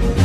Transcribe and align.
Kembali 0.00 0.16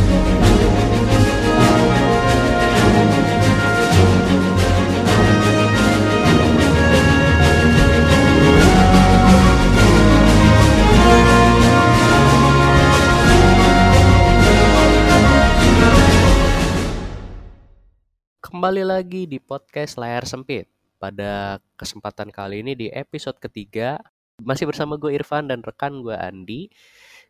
lagi 18.87 19.27
di 19.27 19.37
podcast 19.37 19.99
Layar 19.99 20.23
Sempit. 20.23 20.71
Pada 20.95 21.59
kesempatan 21.75 22.31
kali 22.31 22.63
ini 22.63 22.73
di 22.73 22.87
episode 22.87 23.35
ketiga, 23.37 23.99
masih 24.39 24.65
bersama 24.65 24.95
gue 24.95 25.11
Irfan 25.11 25.51
dan 25.51 25.59
rekan 25.59 25.99
gue 25.99 26.15
Andi. 26.15 26.71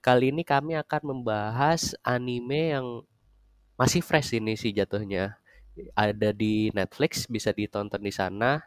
Kali 0.06 0.30
ini 0.30 0.46
kami 0.46 0.78
akan 0.78 1.02
membahas 1.02 1.98
anime 2.06 2.78
yang 2.78 3.02
masih 3.74 4.06
fresh 4.06 4.38
ini 4.38 4.54
sih 4.54 4.70
jatuhnya. 4.70 5.34
Ada 5.98 6.30
di 6.30 6.70
Netflix, 6.78 7.26
bisa 7.26 7.50
ditonton 7.50 8.06
di 8.06 8.14
sana 8.14 8.62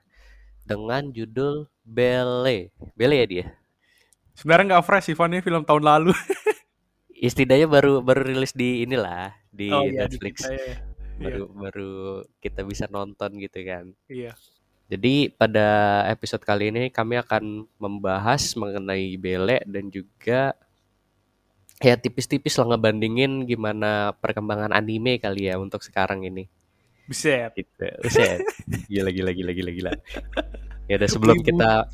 dengan 0.66 1.14
judul 1.14 1.70
Belle. 1.86 2.74
Belle 2.98 3.22
ya 3.22 3.26
dia? 3.30 3.46
Sebenarnya 4.34 4.74
nggak 4.74 4.86
fresh 4.90 5.14
sih, 5.14 5.14
ini 5.14 5.38
film 5.38 5.62
tahun 5.62 5.86
lalu. 5.86 6.10
Istilahnya 7.30 7.70
baru 7.70 8.02
baru 8.02 8.34
rilis 8.34 8.50
di 8.50 8.82
inilah 8.82 9.30
di 9.54 9.70
Oh 9.70 9.86
iya, 9.86 10.10
di 10.10 10.18
Netflix. 10.18 10.42
kita 10.42 10.58
ya. 10.58 10.74
baru 11.22 11.42
baru 11.54 11.92
kita 12.42 12.66
bisa 12.66 12.90
nonton 12.90 13.38
gitu 13.38 13.62
kan. 13.62 13.94
Iya. 14.10 14.34
Jadi 14.90 15.30
pada 15.30 16.02
episode 16.10 16.42
kali 16.42 16.74
ini 16.74 16.90
kami 16.90 17.14
akan 17.14 17.62
membahas 17.78 18.58
mengenai 18.58 19.14
Bele 19.14 19.62
dan 19.70 19.86
juga 19.86 20.58
ya 21.78 21.94
tipis-tipis 21.94 22.58
lah 22.58 22.74
ngebandingin 22.74 23.46
gimana 23.46 24.14
perkembangan 24.18 24.74
anime 24.74 25.22
kali 25.22 25.50
ya 25.50 25.58
untuk 25.58 25.82
sekarang 25.82 26.26
ini. 26.26 26.50
Buset. 27.08 27.54
Gitu. 27.54 27.88
Buset. 28.04 28.42
Gila 28.90 29.10
gila 29.14 29.30
gila 29.32 29.52
gila 29.54 29.70
gila. 29.72 29.92
Ya 30.88 30.96
udah 30.96 31.08
sebelum 31.08 31.44
kita 31.44 31.84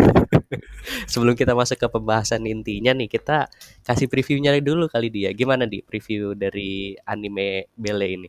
sebelum 1.12 1.34
kita 1.36 1.56
masuk 1.56 1.80
ke 1.80 1.88
pembahasan 1.88 2.44
intinya 2.44 2.92
nih 2.92 3.08
kita 3.08 3.48
kasih 3.84 4.06
previewnya 4.12 4.56
dulu 4.60 4.86
kali 4.88 5.08
dia. 5.08 5.32
Gimana 5.32 5.64
di 5.64 5.80
preview 5.80 6.36
dari 6.36 6.96
anime 7.04 7.72
Bele 7.76 8.08
ini? 8.08 8.28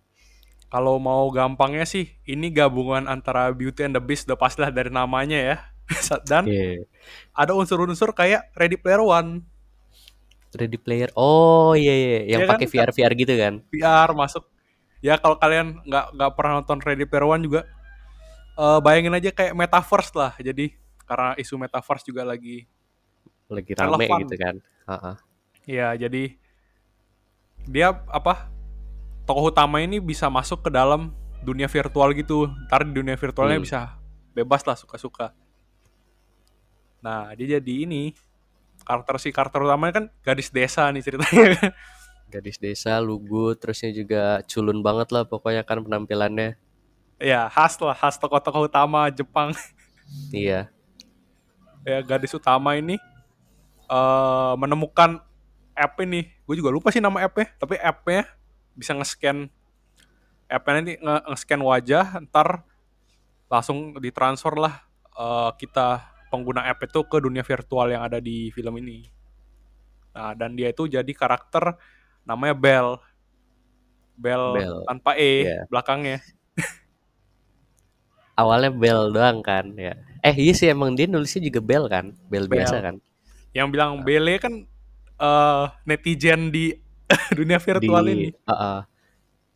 Kalau 0.71 1.03
mau 1.03 1.27
gampangnya 1.35 1.83
sih, 1.83 2.07
ini 2.23 2.47
gabungan 2.47 3.03
antara 3.11 3.51
Beauty 3.51 3.91
and 3.91 3.91
the 3.91 3.99
Beast 3.99 4.31
udah 4.31 4.39
pastilah 4.39 4.71
dari 4.71 4.87
namanya 4.87 5.35
ya. 5.35 5.57
Dan 6.31 6.47
Oke. 6.47 6.87
ada 7.35 7.51
unsur-unsur 7.51 8.15
kayak 8.15 8.47
Ready 8.55 8.79
Player 8.79 9.03
One, 9.03 9.43
Ready 10.51 10.75
Player. 10.75 11.09
Oh 11.13 11.71
iya 11.73 11.91
iya 11.91 12.19
yang 12.27 12.41
Iya 12.41 12.47
kan? 12.47 12.51
pakai 12.55 12.67
VR 12.67 12.89
VR 12.89 13.13
gitu 13.13 13.33
kan. 13.33 13.53
VR 13.67 14.09
masuk. 14.11 14.43
Ya 14.99 15.15
kalau 15.15 15.35
kalian 15.35 15.79
nggak 15.81 16.05
nggak 16.13 16.31
pernah 16.35 16.51
nonton 16.57 16.77
Ready 16.77 17.05
Player 17.05 17.25
One 17.25 17.41
juga, 17.41 17.61
eh, 18.53 18.79
bayangin 18.79 19.13
aja 19.13 19.29
kayak 19.29 19.53
metaverse 19.53 20.11
lah. 20.11 20.33
Jadi 20.35 20.75
karena 21.03 21.33
isu 21.35 21.55
metaverse 21.55 22.03
juga 22.03 22.21
lagi, 22.21 22.67
lagi 23.47 23.71
rame 23.73 23.95
Relevan. 23.97 24.19
gitu 24.23 24.35
kan. 24.37 24.55
Heeh. 24.87 25.15
ya 25.63 25.93
jadi 25.93 26.33
dia 27.63 27.87
apa? 28.07 28.49
Tokoh 29.23 29.49
utama 29.49 29.77
ini 29.77 29.97
bisa 29.97 30.25
masuk 30.27 30.65
ke 30.65 30.69
dalam 30.69 31.13
dunia 31.39 31.65
virtual 31.65 32.11
gitu. 32.11 32.49
Ntar 32.67 32.83
di 32.83 32.91
dunia 32.91 33.13
virtualnya 33.13 33.57
Hmm. 33.57 33.65
bisa 33.65 33.79
bebas 34.31 34.65
lah 34.65 34.73
suka-suka. 34.73 35.31
Nah 37.01 37.33
dia 37.33 37.57
jadi 37.57 37.73
ini 37.85 38.13
karakter 38.81 39.15
si 39.21 39.29
karakter 39.29 39.61
utamanya 39.61 39.93
kan 40.01 40.05
gadis 40.21 40.49
desa 40.49 40.89
nih 40.89 41.03
ceritanya. 41.03 41.51
Gadis 42.31 42.55
desa, 42.63 42.95
lugu, 43.03 43.51
terusnya 43.59 43.91
juga 43.91 44.39
culun 44.47 44.79
banget 44.79 45.11
lah 45.11 45.27
pokoknya 45.27 45.67
kan 45.67 45.83
penampilannya. 45.83 46.55
ya 47.19 47.51
khas 47.51 47.75
lah 47.83 47.91
khas 47.93 48.15
tokoh-tokoh 48.17 48.65
utama 48.71 49.11
Jepang. 49.11 49.51
Iya. 50.35 50.67
ya 51.81 52.03
gadis 52.03 52.35
utama 52.35 52.75
ini 52.75 52.99
eh 53.87 54.53
menemukan 54.59 55.23
app 55.71 55.95
ini 56.03 56.27
gue 56.43 56.55
juga 56.59 56.67
lupa 56.67 56.91
sih 56.91 56.99
nama 56.99 57.23
app-nya 57.23 57.47
tapi 57.55 57.79
app-nya 57.79 58.27
bisa 58.75 58.91
nge-scan 58.91 59.47
app-nya 60.47 60.73
nanti 60.77 60.93
nge- 60.99 61.23
nge-scan 61.31 61.61
wajah 61.63 62.05
ntar 62.27 62.67
langsung 63.47 63.95
ditransfer 64.03 64.51
lah 64.59 64.83
eh, 65.15 65.51
kita 65.55 66.10
pengguna 66.31 66.63
app 66.65 66.79
itu 66.87 67.03
ke 67.05 67.17
dunia 67.19 67.43
virtual 67.43 67.91
yang 67.91 68.01
ada 68.07 68.23
di 68.23 68.47
film 68.55 68.79
ini 68.79 69.03
nah 70.15 70.31
dan 70.31 70.55
dia 70.55 70.71
itu 70.71 70.87
jadi 70.87 71.11
karakter 71.11 71.75
namanya 72.23 72.55
Bell 72.55 72.89
Bell, 74.15 74.45
Bell. 74.53 74.77
tanpa 74.87 75.17
E 75.17 75.43
Iya. 75.49 75.65
belakangnya 75.67 76.19
Awalnya 78.39 78.71
Bell 78.73 79.11
doang 79.11 79.43
kan 79.43 79.75
ya. 79.75 79.93
Eh 80.23 80.33
iya 80.33 80.53
sih 80.55 80.67
emang 80.71 80.95
dia 80.97 81.05
nulisnya 81.05 81.41
juga 81.43 81.59
Bell 81.61 81.85
kan. 81.91 82.15
Bell, 82.31 82.47
Bell. 82.47 82.63
biasa 82.63 82.77
kan. 82.81 82.95
yang 83.51 83.67
bilang 83.67 83.99
Belle 84.07 84.39
kan 84.39 84.63
eh, 85.19 85.65
netizen 85.83 86.55
di 86.55 86.71
dunia 87.37 87.59
virtual 87.59 88.03
Di 88.07 88.11
ini 88.15 88.27
Heeh. 88.31 88.79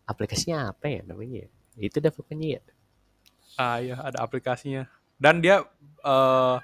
aplikasinya 0.06 0.76
apa 0.76 0.86
ya 0.92 1.02
namanya? 1.08 1.48
ya? 1.48 1.50
Itu 1.80 1.98
dah 2.04 2.12
pokoknya 2.12 2.60
ya. 2.60 2.62
Ah 3.56 3.78
iya 3.80 3.96
ada 3.96 4.20
aplikasinya. 4.20 4.86
Dan 5.16 5.40
dia 5.40 5.64
eh 6.06 6.58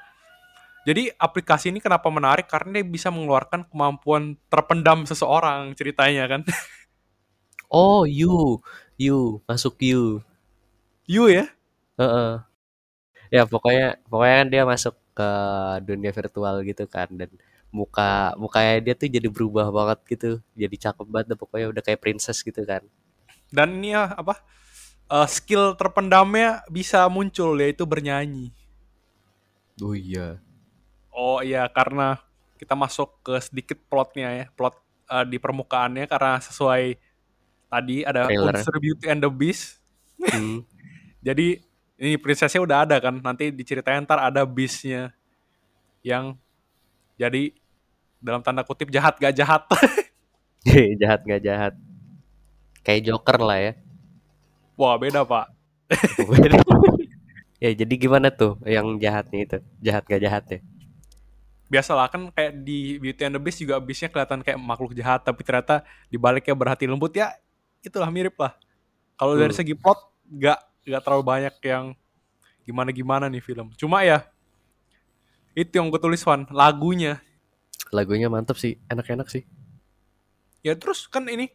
jadi 0.82 1.14
aplikasi 1.22 1.70
ini 1.70 1.78
kenapa 1.78 2.10
menarik 2.10 2.50
karena 2.50 2.82
dia 2.82 2.86
bisa 2.88 3.14
mengeluarkan 3.14 3.70
kemampuan 3.70 4.34
terpendam 4.50 5.06
seseorang 5.06 5.78
ceritanya 5.78 6.26
kan. 6.26 6.42
Oh, 7.72 8.04
you. 8.06 8.62
You, 8.98 9.42
masuk 9.50 9.82
you. 9.82 10.24
You 11.06 11.28
ya? 11.30 11.46
Heeh. 12.00 12.42
Ya 13.36 13.44
pokoknya 13.52 13.86
pokoknya 14.12 14.36
kan 14.42 14.48
dia 14.54 14.64
masuk 14.74 14.96
ke 15.18 15.30
dunia 15.88 16.12
virtual 16.20 16.56
gitu 16.70 16.84
kan 16.96 17.08
dan 17.20 17.30
muka 17.80 18.36
mukanya 18.44 18.74
dia 18.86 18.94
tuh 19.02 19.08
jadi 19.16 19.28
berubah 19.36 19.68
banget 19.78 20.00
gitu 20.12 20.30
jadi 20.62 20.76
cakep 20.84 21.08
banget 21.14 21.28
dah 21.36 21.40
pokoknya 21.44 21.68
udah 21.72 21.84
kayak 21.88 22.02
princess 22.04 22.40
gitu 22.48 22.62
kan 22.72 22.84
Dan 23.52 23.80
ini 23.82 23.94
ya 23.96 24.16
apa? 24.16 24.40
eh, 25.12 25.28
skill 25.30 25.76
terpendamnya 25.80 26.64
bisa 26.72 27.06
muncul 27.12 27.56
yaitu 27.60 27.84
bernyanyi. 27.88 28.52
Oh 29.82 29.98
iya 29.98 30.38
Oh 31.12 31.44
iya 31.44 31.68
karena 31.68 32.16
kita 32.56 32.72
masuk 32.78 33.20
ke 33.20 33.36
sedikit 33.44 33.78
plotnya 33.92 34.30
ya, 34.32 34.46
plot 34.56 34.80
eh, 35.12 35.26
di 35.28 35.38
permukaannya 35.38 36.08
karena 36.08 36.40
sesuai 36.40 36.96
tadi 37.68 38.08
ada 38.08 38.32
Trailer. 38.32 38.56
unsur 38.56 38.76
Beauty 38.80 39.06
and 39.12 39.20
the 39.20 39.32
Beast. 39.32 39.84
Hmm. 40.22 40.64
Jadi 41.28 41.60
ini 42.02 42.16
prinsesnya 42.18 42.64
udah 42.64 42.88
ada 42.88 42.98
kan. 42.98 43.20
Nanti 43.20 43.52
diceritain 43.52 44.02
ntar 44.08 44.18
ada 44.18 44.42
beastnya 44.42 45.14
yang 46.02 46.34
jadi 47.14 47.54
dalam 48.18 48.42
tanda 48.42 48.66
kutip 48.66 48.90
jahat 48.90 49.22
gak 49.22 49.38
jahat. 49.38 49.62
jahat 51.02 51.22
nggak 51.26 51.42
jahat 51.46 51.74
kayak 52.86 53.02
Joker 53.06 53.38
lah 53.42 53.58
ya 53.58 53.74
Wah 54.78 54.98
beda 54.98 55.22
pak. 55.26 55.46
ya 57.64 57.72
jadi 57.72 57.94
gimana 58.04 58.28
tuh 58.34 58.58
yang 58.68 58.88
jahatnya 59.04 59.40
itu 59.48 59.58
jahat 59.86 60.04
gak 60.10 60.22
jahat 60.26 60.46
ya 60.52 60.60
Biasalah 61.72 62.12
kan 62.12 62.28
kayak 62.36 62.68
di 62.68 63.00
Beauty 63.00 63.24
and 63.24 63.40
the 63.40 63.42
Beast 63.42 63.64
juga 63.64 63.80
beastnya 63.80 64.12
kelihatan 64.12 64.44
kayak 64.44 64.60
makhluk 64.60 64.92
jahat. 64.92 65.24
Tapi 65.24 65.40
ternyata 65.40 65.88
dibaliknya 66.12 66.52
berhati 66.52 66.84
lembut 66.84 67.16
ya 67.16 67.32
itulah 67.80 68.12
mirip 68.12 68.36
lah. 68.36 68.52
Kalau 69.16 69.40
dari 69.40 69.56
Hmm. 69.56 69.60
segi 69.64 69.72
plot 69.80 70.00
gak, 70.36 70.60
gak 70.84 71.02
terlalu 71.08 71.24
banyak 71.24 71.56
yang 71.64 71.96
gimana-gimana 72.68 73.32
nih 73.32 73.40
film. 73.40 73.72
Cuma 73.80 74.04
ya 74.04 74.28
itu 75.56 75.72
yang 75.80 75.88
gue 75.92 76.00
tulis 76.00 76.24
Wan, 76.24 76.48
lagunya. 76.52 77.20
lagunya 77.92 78.28
mantep 78.32 78.56
sih 78.64 78.80
enak-enak 78.88 79.28
sih 79.28 79.44
Ya 80.62 80.78
terus 80.78 81.10
kan 81.10 81.26
ini 81.26 81.50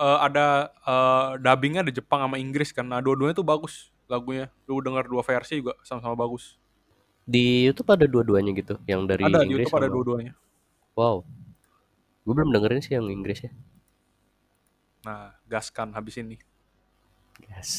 eh, 0.00 0.18
ada 0.20 0.70
eh, 0.84 1.28
dubbingnya 1.40 1.80
ada 1.86 1.92
Jepang 1.92 2.20
sama 2.24 2.36
Inggris 2.36 2.70
kan. 2.72 2.84
Nah 2.88 3.00
dua-duanya 3.00 3.36
tuh 3.36 3.46
bagus 3.46 3.90
lagunya. 4.08 4.46
Lu 4.68 4.78
denger 4.82 5.04
dua 5.08 5.22
versi 5.26 5.60
juga 5.62 5.74
sama-sama 5.86 6.16
bagus. 6.18 6.56
di 7.26 7.66
YouTube 7.66 7.90
ada 7.90 8.06
dua-duanya 8.06 8.54
gitu 8.54 8.78
yang 8.86 9.02
dari 9.10 9.26
ada 9.26 9.42
di 9.42 9.50
Inggris 9.50 9.66
YouTube 9.66 9.78
ada 9.82 9.88
dua-duanya. 9.90 10.32
wow 10.94 11.26
gue 12.22 12.34
belum 12.34 12.50
dengerin 12.54 12.82
sih 12.82 12.94
yang 12.94 13.06
Inggris 13.10 13.46
ya 13.46 13.52
Nah 15.02 15.34
gaskan 15.46 15.94
habis 15.94 16.18
ini. 16.18 16.38
yes 17.50 17.70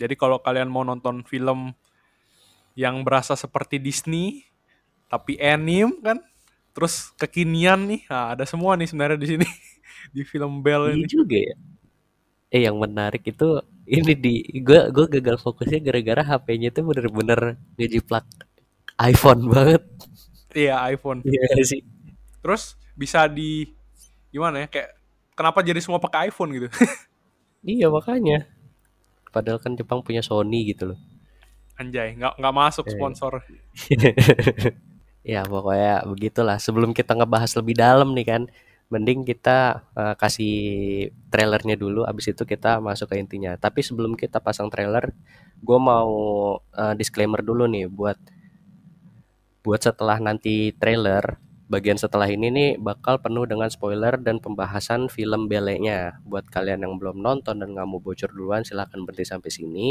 Jadi 0.00 0.14
kalau 0.18 0.42
kalian 0.42 0.66
mau 0.66 0.82
nonton 0.82 1.22
film 1.22 1.74
yang 2.74 3.04
berasa 3.06 3.36
seperti 3.38 3.78
Disney 3.78 4.48
tapi 5.06 5.36
anime 5.36 6.00
kan, 6.00 6.18
terus 6.72 7.12
kekinian 7.20 7.84
nih, 7.84 8.02
nah, 8.08 8.32
ada 8.32 8.48
semua 8.48 8.72
nih 8.80 8.88
sebenarnya 8.88 9.18
di 9.20 9.28
sini 9.36 9.46
di 10.16 10.22
film 10.24 10.64
Bell 10.64 10.88
Iya 10.88 10.94
ini. 10.96 11.06
juga 11.06 11.36
ya. 11.38 11.56
Eh 12.52 12.68
yang 12.68 12.76
menarik 12.76 13.24
itu 13.24 13.64
ini 13.88 14.12
di 14.12 14.34
gue 14.60 14.92
gue 14.92 15.06
gagal 15.08 15.40
fokusnya 15.40 15.80
gara-gara 15.80 16.22
HP-nya 16.22 16.68
tuh 16.70 16.84
bener-bener 16.84 17.56
ngejiplak 17.80 18.28
iPhone 19.00 19.48
banget. 19.48 19.82
Iya 20.52 20.76
iPhone. 20.92 21.24
Iya 21.24 21.64
sih. 21.64 21.80
Terus 22.44 22.76
bisa 22.92 23.24
di 23.24 23.72
gimana 24.28 24.64
ya 24.64 24.68
kayak 24.68 24.90
kenapa 25.32 25.64
jadi 25.64 25.80
semua 25.80 25.96
pakai 25.98 26.28
iPhone 26.28 26.52
gitu? 26.52 26.68
Iya 27.62 27.86
makanya. 27.94 28.50
Padahal 29.30 29.62
kan 29.62 29.78
Jepang 29.78 30.02
punya 30.02 30.18
Sony 30.18 30.66
gitu 30.66 30.92
loh. 30.92 30.98
Anjay, 31.78 32.18
nggak 32.18 32.36
nggak 32.42 32.54
masuk 32.58 32.84
Eh. 32.84 32.92
sponsor. 32.92 33.32
Ya 35.22 35.46
pokoknya 35.46 36.02
begitulah. 36.10 36.58
Sebelum 36.58 36.90
kita 36.90 37.14
ngebahas 37.14 37.54
lebih 37.54 37.78
dalam 37.78 38.10
nih 38.10 38.26
kan, 38.26 38.42
mending 38.92 39.24
kita 39.24 39.88
eh, 39.96 40.14
kasih 40.20 40.56
trailernya 41.32 41.80
dulu. 41.80 42.04
Abis 42.04 42.36
itu 42.36 42.44
kita 42.44 42.76
masuk 42.84 43.08
ke 43.08 43.16
intinya. 43.16 43.56
Tapi 43.56 43.80
sebelum 43.80 44.12
kita 44.12 44.38
pasang 44.44 44.68
trailer, 44.68 45.16
gue 45.64 45.78
mau 45.80 46.12
eh, 46.76 46.94
disclaimer 47.00 47.40
dulu 47.40 47.64
nih 47.64 47.88
buat 47.88 48.20
buat 49.64 49.80
setelah 49.80 50.20
nanti 50.20 50.76
trailer. 50.76 51.40
Bagian 51.72 51.96
setelah 51.96 52.28
ini 52.28 52.52
nih 52.52 52.70
bakal 52.76 53.24
penuh 53.24 53.48
dengan 53.48 53.72
spoiler 53.72 54.20
dan 54.20 54.44
pembahasan 54.44 55.08
film 55.08 55.48
belenya. 55.48 56.20
Buat 56.28 56.52
kalian 56.52 56.84
yang 56.84 57.00
belum 57.00 57.24
nonton 57.24 57.64
dan 57.64 57.72
nggak 57.72 57.88
mau 57.88 57.96
bocor 57.96 58.28
duluan, 58.28 58.60
silahkan 58.60 59.00
berhenti 59.00 59.24
sampai 59.24 59.48
sini. 59.48 59.88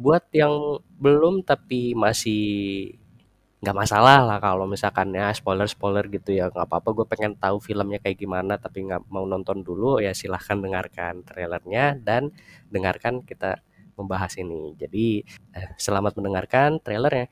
Buat 0.00 0.32
yang 0.32 0.80
belum 0.96 1.44
tapi 1.44 1.92
masih 1.92 2.96
nggak 3.60 3.76
masalah 3.76 4.24
lah 4.24 4.38
kalau 4.40 4.64
misalkan 4.64 5.12
ya 5.12 5.28
spoiler 5.36 5.68
spoiler 5.68 6.08
gitu 6.08 6.32
ya 6.32 6.48
nggak 6.48 6.64
apa-apa. 6.64 6.88
Gue 6.96 7.06
pengen 7.08 7.36
tahu 7.36 7.60
filmnya 7.60 8.00
kayak 8.00 8.16
gimana 8.16 8.56
tapi 8.56 8.88
nggak 8.88 9.08
mau 9.12 9.28
nonton 9.28 9.60
dulu 9.60 10.00
ya 10.00 10.16
silahkan 10.16 10.56
dengarkan 10.64 11.20
trailernya 11.28 12.00
dan 12.00 12.32
dengarkan 12.72 13.20
kita 13.24 13.60
membahas 14.00 14.32
ini. 14.40 14.72
Jadi 14.80 15.20
eh, 15.56 15.70
selamat 15.76 16.16
mendengarkan 16.16 16.80
trailernya 16.80 17.28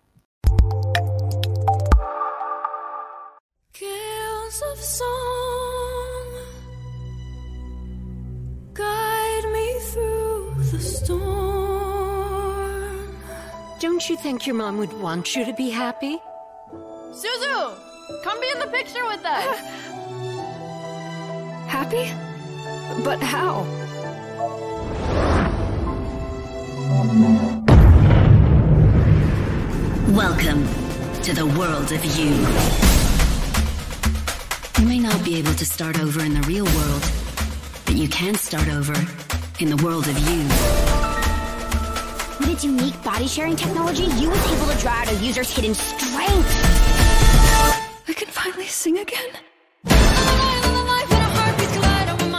Don't 13.99 14.11
you 14.11 14.17
think 14.17 14.47
your 14.47 14.55
mom 14.55 14.79
would 14.79 14.93
want 15.01 15.35
you 15.35 15.45
to 15.45 15.53
be 15.53 15.71
happy? 15.71 16.21
Suzu, 17.11 17.75
come 18.23 18.41
be 18.41 18.49
in 18.55 18.61
the 18.61 18.69
picture 18.69 19.05
with 19.09 19.25
us. 19.25 19.59
Happy? 21.67 22.13
But 23.03 23.21
how? 23.21 23.65
Welcome 30.15 30.69
to 31.25 31.35
the 31.35 31.47
world 31.59 31.91
of 31.91 32.05
you. 32.05 32.47
You 34.81 34.87
may 34.89 35.01
not 35.01 35.25
be 35.25 35.41
able 35.41 35.55
to 35.55 35.67
start 35.67 35.99
over 35.99 36.21
in 36.21 36.35
the 36.35 36.43
real 36.43 36.67
world, 36.67 37.03
but 37.85 37.97
you 37.97 38.09
can 38.09 38.37
start 38.37 38.69
over 38.69 38.95
in 39.59 39.71
the 39.71 39.77
world 39.83 40.07
of 40.07 40.17
you. 40.31 40.98
With 42.59 42.65
its 42.65 42.81
unique 42.81 43.05
body 43.05 43.29
sharing 43.29 43.55
technology, 43.55 44.03
you 44.03 44.31
was 44.31 44.53
able 44.53 44.67
to 44.67 44.77
draw 44.81 44.91
out 44.91 45.09
a 45.09 45.15
user's 45.25 45.49
hidden 45.49 45.75
strength. 45.75 46.57
I 48.09 48.13
can 48.13 48.27
finally 48.27 48.67
sing 48.67 48.99
again. 48.99 49.31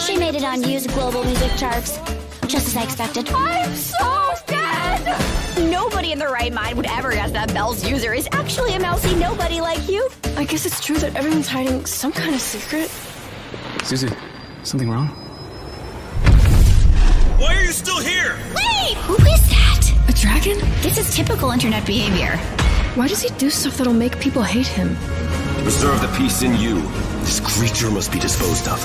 She 0.01 0.17
made 0.17 0.35
it 0.35 0.43
on 0.43 0.61
used 0.63 0.89
Global 0.89 1.23
Music 1.23 1.51
Charts, 1.55 1.99
just 2.47 2.67
as 2.67 2.75
I 2.75 2.83
expected. 2.83 3.29
I'm 3.29 3.73
so 3.73 4.33
dead! 4.45 5.71
Nobody 5.71 6.11
in 6.11 6.19
their 6.19 6.31
right 6.31 6.51
mind 6.51 6.75
would 6.75 6.87
ever 6.87 7.13
guess 7.13 7.31
that 7.31 7.53
Belle's 7.53 7.89
user 7.89 8.13
is 8.13 8.27
actually 8.33 8.73
a 8.73 8.79
mousy 8.81 9.15
nobody 9.15 9.61
like 9.61 9.87
you. 9.87 10.09
I 10.35 10.43
guess 10.43 10.65
it's 10.65 10.83
true 10.83 10.97
that 10.97 11.15
everyone's 11.15 11.47
hiding 11.47 11.85
some 11.85 12.11
kind 12.11 12.35
of 12.35 12.41
secret. 12.41 12.91
Susie, 13.85 14.09
something 14.63 14.89
wrong? 14.89 15.07
Why 17.39 17.55
are 17.55 17.63
you 17.63 17.71
still 17.71 18.01
here? 18.01 18.37
Wait! 18.53 18.97
Who 18.97 19.15
is 19.15 19.49
that? 19.49 19.68
A 20.09 20.11
dragon? 20.11 20.57
This 20.81 20.97
is 20.97 21.15
typical 21.15 21.51
internet 21.51 21.85
behavior. 21.85 22.35
Why 22.95 23.07
does 23.07 23.21
he 23.21 23.29
do 23.37 23.51
stuff 23.51 23.77
that'll 23.77 23.93
make 23.93 24.19
people 24.19 24.41
hate 24.41 24.65
him? 24.65 24.95
To 24.95 25.61
preserve 25.61 26.01
the 26.01 26.07
peace 26.17 26.41
in 26.41 26.55
you, 26.55 26.81
this 27.19 27.39
creature 27.39 27.91
must 27.91 28.11
be 28.11 28.17
disposed 28.17 28.67
of. 28.67 28.83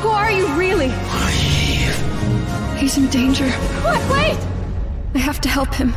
Who 0.00 0.10
are 0.10 0.30
you 0.30 0.46
really? 0.54 0.90
He's 2.78 2.96
in 2.96 3.08
danger. 3.08 3.50
What? 3.82 3.98
Wait! 4.12 4.38
I 5.16 5.18
have 5.18 5.40
to 5.40 5.48
help 5.48 5.74
him. 5.74 5.92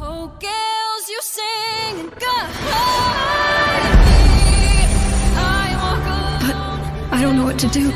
Oh, 0.00 0.28
girls, 0.40 1.08
you 1.10 1.20
sing 1.20 2.00
and 2.00 2.10
guide 2.12 2.48
I 5.36 5.76
walk 5.82 6.00
But 6.40 7.14
I 7.14 7.20
don't 7.20 7.36
know 7.36 7.44
what 7.44 7.58
to 7.58 7.68
do. 7.68 7.92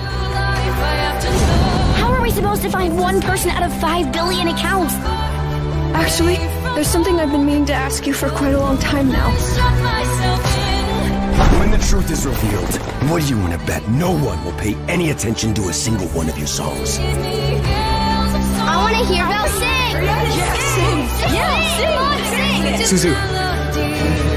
Supposed 2.32 2.62
to 2.62 2.70
find 2.70 2.96
one 2.99 3.20
person 3.20 3.50
out 3.50 3.62
of 3.62 3.73
five 3.81 4.12
billion 4.12 4.49
accounts? 4.49 4.94
Actually, 5.94 6.37
there's 6.75 6.88
something 6.88 7.20
I've 7.20 7.31
been 7.31 7.44
meaning 7.44 7.67
to 7.67 7.75
ask 7.75 8.06
you 8.06 8.14
for 8.14 8.29
quite 8.31 8.55
a 8.55 8.58
long 8.58 8.79
time 8.79 9.08
now. 9.11 9.31
Shut 9.37 9.82
myself 9.82 10.56
in. 10.56 11.61
When 11.61 11.70
the 11.70 11.79
truth 11.79 12.11
is 12.11 12.25
revealed, 12.26 12.75
what 13.11 13.23
do 13.23 13.29
you 13.29 13.38
want 13.38 13.52
to 13.58 13.67
bet? 13.67 13.87
No 13.90 14.11
one 14.12 14.43
will 14.44 14.52
pay 14.52 14.75
any 14.88 15.11
attention 15.11 15.52
to 15.55 15.69
a 15.69 15.73
single 15.73 16.08
one 16.08 16.29
of 16.29 16.38
your 16.38 16.46
songs. 16.46 16.99
Give 16.99 17.19
me 17.19 17.61
girls 17.61 18.35
of 18.35 18.43
song. 18.43 18.69
I 18.69 18.76
want 18.82 18.96
to 18.96 19.05
hear 19.12 19.25
Belle 19.26 19.49
sing! 19.49 19.93
Sing! 20.73 21.06
Yeah, 21.37 21.56
sing! 21.76 22.02
Sing! 22.32 22.78
Just 22.81 22.93
Suzu. 22.94 23.12
melody. 23.12 23.88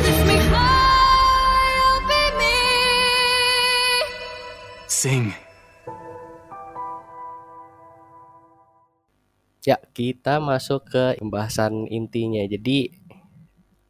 Lift 0.04 0.24
me 0.28 0.38
high, 0.52 2.00
baby. 2.12 2.56
Sing. 4.88 5.34
Ya 9.66 9.82
kita 9.98 10.38
masuk 10.38 10.86
ke 10.88 11.04
pembahasan 11.18 11.90
intinya 11.90 12.46
jadi 12.46 12.94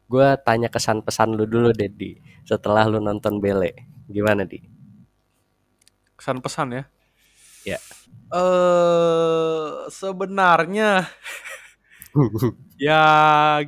gue 0.06 0.28
tanya 0.46 0.72
kesan 0.72 1.04
pesan 1.04 1.36
lu 1.36 1.44
dulu 1.44 1.74
deh 1.74 1.92
di 1.92 2.16
setelah 2.46 2.86
lu 2.86 3.02
nonton 3.02 3.42
Bele 3.42 3.74
gimana 4.06 4.46
di 4.46 4.62
Kesan 6.16 6.40
pesan 6.40 6.72
ya. 6.72 6.84
ya 7.76 7.78
Eh 8.32 9.90
sebenarnya 9.92 11.04
ya 12.88 13.02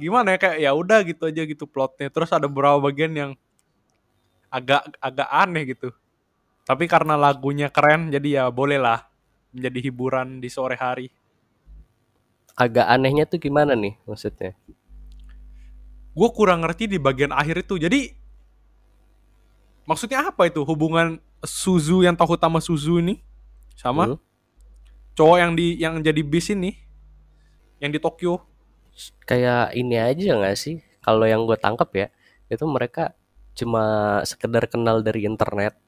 gimana 0.01 0.35
ya 0.35 0.39
kayak 0.41 0.59
ya 0.65 0.71
udah 0.73 1.05
gitu 1.05 1.29
aja 1.29 1.43
gitu 1.45 1.69
plotnya. 1.69 2.09
Terus 2.09 2.33
ada 2.33 2.49
beberapa 2.49 2.81
bagian 2.81 3.13
yang 3.13 3.31
agak 4.49 4.89
agak 4.97 5.29
aneh 5.29 5.77
gitu. 5.77 5.93
Tapi 6.65 6.89
karena 6.89 7.21
lagunya 7.21 7.69
keren 7.69 8.09
jadi 8.09 8.29
ya 8.29 8.45
bolehlah 8.49 9.05
menjadi 9.53 9.79
hiburan 9.93 10.41
di 10.41 10.49
sore 10.49 10.81
hari. 10.81 11.13
Agak 12.59 12.87
anehnya 12.91 13.25
tuh 13.31 13.39
gimana 13.39 13.79
nih 13.79 13.95
maksudnya 14.03 14.59
Gue 16.19 16.29
kurang 16.35 16.67
ngerti 16.67 16.91
di 16.91 16.99
bagian 16.99 17.31
akhir 17.31 17.63
itu. 17.63 17.79
Jadi 17.79 18.11
maksudnya 19.87 20.27
apa 20.27 20.51
itu 20.51 20.67
hubungan 20.67 21.23
Suzu 21.47 22.03
yang 22.03 22.19
tahu 22.19 22.35
utama 22.35 22.59
Suzu 22.59 22.99
ini 22.99 23.23
sama 23.79 24.11
Hmm. 24.11 24.19
cowok 25.15 25.37
yang 25.39 25.53
di 25.55 25.67
yang 25.79 25.95
jadi 26.03 26.19
bis 26.27 26.51
ini 26.51 26.75
yang 27.79 27.95
di 27.95 28.03
Tokyo. 28.03 28.43
kayak 29.31 29.79
ini 29.79 29.95
aja 29.95 30.35
nggak 30.35 30.59
sih 30.59 30.83
kalau 30.99 31.23
yang 31.23 31.47
gue 31.47 31.55
tangkap 31.55 31.87
ya 31.95 32.07
itu 32.51 32.67
mereka 32.67 33.15
cuma 33.55 34.19
sekedar 34.27 34.67
kenal 34.67 35.07
dari 35.07 35.23
internet 35.23 35.79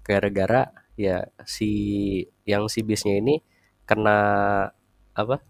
gara-gara 0.00 0.72
ya 0.96 1.28
si 1.44 1.68
yang 2.48 2.72
si 2.72 2.80
bisnya 2.80 3.20
ini 3.20 3.44
kena 3.84 4.16
apa 5.12 5.44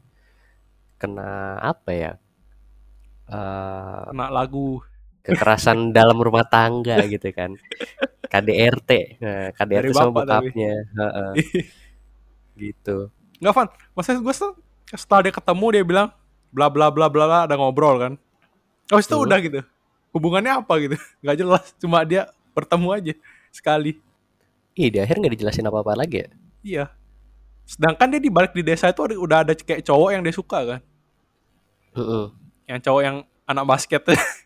kena 0.97 1.59
apa 1.61 1.91
ya 1.93 2.13
Eh, 3.25 4.01
kena 4.13 4.29
lagu 4.29 4.85
kekerasan 5.25 5.79
dalam 5.97 6.21
rumah 6.21 6.45
tangga 6.45 7.01
gitu 7.09 7.33
kan 7.33 7.57
KDRT 8.29 8.91
nah 9.17 9.49
KDRT 9.57 9.81
Dari 9.81 9.97
sama 9.97 10.13
bokapnya 10.13 10.73
heeh. 10.93 11.33
gitu 12.69 13.09
Nggak 13.41 13.53
Van, 13.53 13.69
maksudnya 13.93 14.21
gue 14.23 14.35
setelah 14.95 15.21
dia 15.27 15.35
ketemu 15.35 15.67
dia 15.75 15.83
bilang 15.85 16.09
bla 16.55 16.71
bla 16.71 16.89
bla 16.89 17.11
bla 17.11 17.25
bla 17.27 17.39
ada 17.45 17.59
ngobrol 17.59 17.99
kan. 17.99 18.13
Habis 18.89 19.11
itu 19.11 19.17
udah 19.19 19.39
gitu. 19.43 19.61
Hubungannya 20.15 20.63
apa 20.63 20.73
gitu? 20.81 20.95
Nggak 21.27 21.37
jelas, 21.43 21.65
cuma 21.77 22.07
dia 22.07 22.31
bertemu 22.55 22.89
aja 22.95 23.13
sekali. 23.51 23.99
ih 24.75 24.91
di 24.91 24.99
akhir 24.99 25.19
nggak 25.23 25.35
dijelasin 25.39 25.67
apa-apa 25.67 25.95
lagi 25.95 26.25
ya 26.25 26.29
Iya. 26.65 26.85
Sedangkan 27.64 28.12
dia 28.12 28.21
di 28.21 28.30
balik 28.33 28.52
di 28.52 28.62
desa 28.62 28.92
itu 28.92 29.00
ada- 29.04 29.21
udah 29.21 29.38
ada 29.44 29.52
kayak 29.56 29.85
cowok 29.85 30.09
yang 30.12 30.23
dia 30.25 30.35
suka 30.35 30.59
kan. 30.64 30.80
Heeh. 31.97 32.26
Yang 32.68 32.80
cowok 32.88 33.02
yang 33.04 33.16
anak 33.49 33.64
basket. 33.68 34.02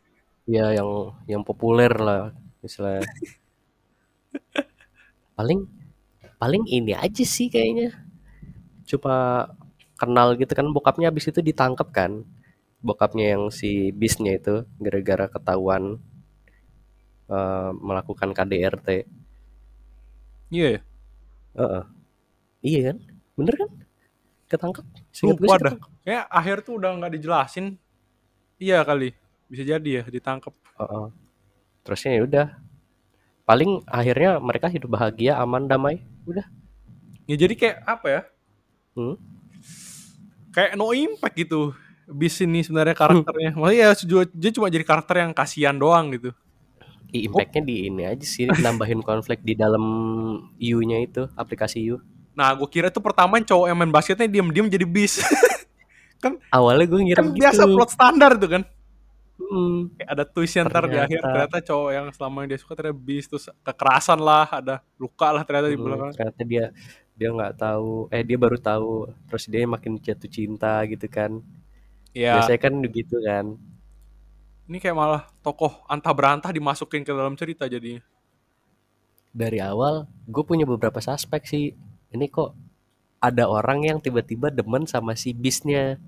ya 0.49 0.73
yang 0.73 1.13
yang 1.29 1.43
populer 1.45 1.93
lah 1.93 2.33
misalnya 2.65 3.05
paling 5.37 5.69
paling 6.41 6.65
ini 6.65 6.97
aja 6.97 7.21
sih 7.21 7.53
kayaknya 7.53 7.93
cuma 8.89 9.45
kenal 10.01 10.33
gitu 10.41 10.49
kan 10.57 10.73
bokapnya 10.73 11.13
habis 11.13 11.29
itu 11.29 11.45
ditangkap 11.45 11.93
kan 11.93 12.25
bokapnya 12.81 13.37
yang 13.37 13.53
si 13.53 13.93
bisnya 13.93 14.41
itu 14.41 14.65
gara-gara 14.81 15.29
ketahuan 15.29 16.01
eh, 17.29 17.71
melakukan 17.77 18.33
KDRT 18.33 18.89
Iya 20.49 20.67
ya? 20.73 20.81
Heeh. 21.61 21.85
Iya 22.65 22.93
kan? 22.93 22.97
Bener 23.39 23.55
kan? 23.55 23.71
Ketangkep. 24.49 24.85
Lupa 25.29 25.55
dah. 25.61 25.75
Kayak 26.03 26.25
akhir 26.33 26.57
tuh 26.65 26.81
udah 26.81 26.91
nggak 26.99 27.13
dijelasin. 27.21 27.77
Iya 28.59 28.83
kali. 28.83 29.15
Bisa 29.47 29.63
jadi 29.63 29.91
ya 30.01 30.05
ditangkap. 30.09 30.55
Heeh. 30.81 31.07
Terusnya 31.87 32.11
ya 32.19 32.23
udah. 32.25 32.47
Paling 33.49 33.81
akhirnya 33.89 34.37
mereka 34.43 34.69
hidup 34.69 34.93
bahagia, 34.93 35.41
aman, 35.41 35.65
damai. 35.65 36.05
Udah. 36.29 36.45
Ya 37.25 37.37
jadi 37.37 37.55
kayak 37.57 37.77
apa 37.85 38.07
ya? 38.09 38.23
Hmm. 38.97 39.17
Kayak 40.53 40.77
no 40.77 40.91
impact 40.93 41.37
gitu. 41.39 41.73
Bis 42.09 42.41
ini 42.41 42.65
sebenarnya 42.65 42.97
karakternya. 42.97 43.53
Maksudnya 43.53 43.85
ya 43.93 44.25
dia 44.33 44.51
cuma 44.57 44.73
jadi 44.73 44.85
karakter 44.85 45.17
yang 45.23 45.33
kasihan 45.37 45.77
doang 45.77 46.09
gitu. 46.17 46.33
Impactnya 47.09 47.65
di 47.65 47.89
ini 47.89 48.05
aja 48.05 48.25
sih 48.25 48.45
nambahin 48.49 49.01
konflik 49.01 49.41
di 49.41 49.57
dalam 49.57 49.81
U-nya 50.61 51.01
itu 51.01 51.25
aplikasi 51.37 51.85
U. 51.93 52.01
Nah, 52.39 52.55
gue 52.55 52.69
kira 52.69 52.87
tuh 52.87 53.03
pertama 53.03 53.43
cowok 53.43 53.67
yang 53.67 53.75
main 53.75 53.91
basketnya 53.91 54.31
diem-diem 54.31 54.71
jadi 54.71 54.87
bis. 54.87 55.19
Awalnya 56.51 56.87
gue 56.87 57.01
ngira 57.03 57.19
kan 57.19 57.27
gitu. 57.29 57.39
biasa 57.41 57.63
plot 57.65 57.91
standar 57.91 58.33
tuh 58.35 58.51
kan. 58.51 58.63
Hmm. 59.39 59.91
Kayak 59.95 60.11
ada 60.13 60.25
twist 60.25 60.55
yang 60.55 60.67
ntar 60.67 60.85
di 60.85 60.95
akhir 60.95 61.19
Ternyata. 61.19 61.27
ternyata 61.31 61.57
cowok 61.65 61.91
yang 61.91 62.07
selama 62.11 62.37
yang 62.43 62.49
dia 62.49 62.59
suka 62.59 62.73
ternyata 62.75 62.99
bis 62.99 63.25
terus 63.27 63.47
kekerasan 63.61 64.19
lah, 64.19 64.47
ada 64.53 64.75
luka 64.97 65.31
lah 65.31 65.43
ternyata 65.43 65.67
di 65.67 65.75
Hmm, 65.75 65.85
belakang. 65.85 66.11
ternyata 66.13 66.43
dia 66.45 66.65
dia 67.15 67.29
nggak 67.31 67.55
tahu 67.57 67.91
eh 68.09 68.23
dia 68.23 68.35
baru 68.35 68.55
tahu 68.57 68.91
terus 69.27 69.45
dia 69.47 69.63
makin 69.65 69.99
jatuh 69.99 70.27
cinta 70.29 70.79
gitu 70.87 71.07
kan 71.07 71.43
Ya, 72.11 72.35
biasanya 72.35 72.61
kan 72.61 72.75
begitu 72.79 73.15
kan 73.21 73.55
ini 74.65 74.79
kayak 74.79 74.95
malah 74.95 75.23
tokoh 75.39 75.71
antah 75.87 76.11
berantah 76.11 76.51
dimasukin 76.51 77.03
ke 77.03 77.11
dalam 77.11 77.35
cerita 77.35 77.67
jadinya. 77.67 78.03
dari 79.31 79.59
awal 79.59 80.03
gue 80.25 80.43
punya 80.43 80.63
beberapa 80.65 80.99
suspek 80.99 81.43
sih 81.45 81.65
ini 82.13 82.27
kok 82.29 82.55
ada 83.19 83.51
orang 83.51 83.83
yang 83.85 83.99
tiba-tiba 83.99 84.49
demen 84.51 84.87
sama 84.87 85.15
si 85.19 85.35
bisnya 85.35 85.99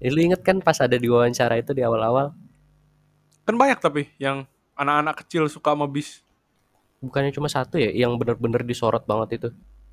Eh, 0.00 0.08
lu 0.08 0.24
inget 0.24 0.40
kan 0.40 0.56
pas 0.64 0.80
ada 0.80 0.96
di 0.96 1.12
wawancara 1.12 1.60
itu 1.60 1.76
di 1.76 1.84
awal-awal 1.84 2.32
Kan 3.44 3.60
banyak 3.60 3.84
tapi 3.84 4.08
yang 4.16 4.48
anak-anak 4.72 5.20
kecil 5.20 5.44
suka 5.44 5.76
sama 5.76 5.84
bis. 5.84 6.24
bukannya 7.00 7.32
cuma 7.32 7.48
satu 7.52 7.76
ya 7.80 7.92
yang 7.92 8.16
bener-bener 8.16 8.64
disorot 8.64 9.04
banget 9.04 9.28
itu 9.40 9.48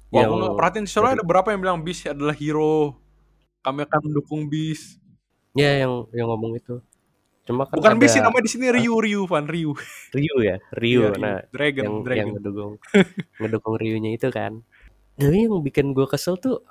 Wah, 0.07 0.23
yang 0.23 0.55
perhatiin 0.55 0.87
di 0.87 0.91
ada 0.95 1.23
berapa 1.23 1.51
yang 1.51 1.59
bilang 1.59 1.79
bis 1.83 2.07
adalah 2.07 2.31
hero. 2.31 2.95
Kami 3.59 3.83
akan 3.83 3.99
mendukung 4.07 4.47
bis. 4.47 4.95
ya 5.51 5.83
yang 5.83 6.07
yang 6.15 6.31
ngomong 6.31 6.55
itu 6.55 6.79
cuma 7.43 7.67
kan 7.67 7.75
Bukan 7.79 7.91
ada 7.95 7.99
bis 7.99 8.11
sih 8.15 8.23
namanya 8.23 8.43
di 8.47 8.51
sini 8.51 8.67
Ryu 8.71 8.93
Ryu 9.03 9.21
Van 9.27 9.43
Ryu. 9.47 9.71
Ryu 10.15 10.35
ya 10.39 10.55
Ryu 10.71 11.11
Ryu. 11.11 11.19
nah 11.19 11.43
Dragon, 11.51 11.83
yang 11.83 11.95
Dragon. 12.03 12.19
yang 12.19 12.29
ngedukung 12.39 12.73
ngedukung 13.43 13.75
Ryu-nya 13.75 14.11
itu 14.15 14.27
kan. 14.31 14.63
Tapi 15.17 15.49
yang 15.49 15.59
bikin 15.65 15.97
gue 15.97 16.05
kesel 16.05 16.37
tuh 16.37 16.61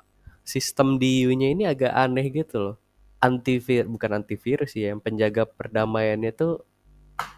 sistem 0.47 0.97
di 1.03 1.27
U-nya 1.27 1.51
ini 1.51 1.67
agak 1.67 1.91
aneh 1.91 2.27
gitu 2.31 2.57
loh. 2.63 2.77
Antivir 3.19 3.91
bukan 3.91 4.23
antivirus 4.23 4.79
sih, 4.79 4.87
yang 4.87 5.03
penjaga 5.03 5.43
perdamaiannya 5.45 6.31
tuh 6.31 6.63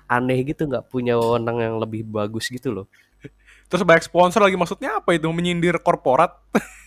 aneh 0.09 0.41
gitu 0.45 0.69
nggak 0.69 0.89
punya 0.93 1.17
wewenang 1.17 1.59
yang 1.61 1.75
lebih 1.81 2.05
bagus 2.05 2.53
gitu 2.53 2.73
loh. 2.73 2.87
Terus 3.69 3.85
banyak 3.85 4.05
sponsor 4.05 4.41
lagi 4.45 4.57
maksudnya 4.57 5.01
apa 5.01 5.17
itu 5.17 5.29
menyindir 5.33 5.81
korporat? 5.81 6.33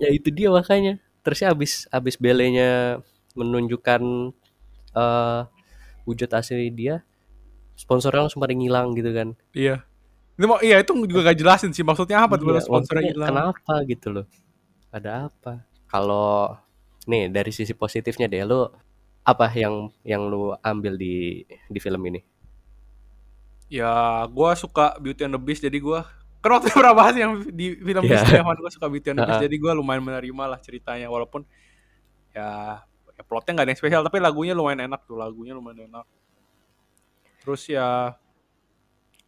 Ya 0.00 0.08
itu 0.08 0.32
dia 0.32 0.48
makanya. 0.48 0.96
Terusnya 1.20 1.52
abis 1.52 1.84
abis 1.92 2.16
belenya 2.16 3.04
menunjukkan 3.36 4.32
eh 4.96 5.40
wujud 6.08 6.30
asli 6.32 6.72
dia, 6.72 7.04
sponsornya 7.76 8.24
langsung 8.24 8.40
pada 8.40 8.56
ngilang 8.56 8.96
gitu 8.96 9.12
kan. 9.12 9.28
iya. 9.52 9.84
Ini 10.34 10.44
mau 10.50 10.58
iya 10.58 10.82
itu 10.82 10.90
juga 11.06 11.30
gak 11.30 11.38
jelasin 11.38 11.70
sih 11.70 11.86
maksudnya 11.86 12.26
apa 12.26 12.34
tuh 12.34 12.50
Iya, 12.50 12.66
sponsornya 12.66 13.06
hilang. 13.06 13.30
Kenapa 13.30 13.74
gitu 13.86 14.06
loh? 14.10 14.26
Ada 14.90 15.30
apa? 15.30 15.62
Kalau 15.86 16.58
nih 17.06 17.30
dari 17.30 17.54
sisi 17.54 17.70
positifnya 17.70 18.26
deh, 18.26 18.42
lu 18.42 18.66
apa 19.22 19.46
yang 19.54 19.94
yang 20.02 20.26
lu 20.26 20.52
ambil 20.58 20.98
di 20.98 21.46
di 21.46 21.78
film 21.78 22.02
ini? 22.10 22.20
Ya, 23.70 24.26
gua 24.28 24.58
suka 24.58 24.98
Beauty 24.98 25.22
and 25.22 25.38
the 25.38 25.40
Beast 25.40 25.62
jadi 25.62 25.78
gua 25.78 26.02
kan 26.44 26.60
waktu 26.60 26.76
pernah 26.76 26.92
bahas 26.92 27.16
yang 27.16 27.40
di 27.54 27.72
film 27.80 28.04
Iya. 28.04 28.20
Beast 28.20 28.28
gue 28.36 28.70
suka 28.76 28.86
Beauty 28.90 29.14
and 29.14 29.18
the 29.22 29.24
Beast 29.24 29.44
jadi 29.48 29.56
gua 29.56 29.72
lumayan 29.72 30.04
menerima 30.04 30.44
lah 30.44 30.58
ceritanya 30.60 31.08
walaupun 31.08 31.46
ya, 32.36 32.82
ya 33.16 33.22
plotnya 33.24 33.56
nggak 33.56 33.64
ada 33.64 33.72
yang 33.72 33.80
spesial 33.80 34.02
tapi 34.04 34.18
lagunya 34.20 34.52
lumayan 34.52 34.84
enak 34.90 35.06
tuh 35.08 35.16
lagunya 35.16 35.56
lumayan 35.56 35.88
enak. 35.88 36.04
Terus 37.40 37.64
ya 37.70 38.12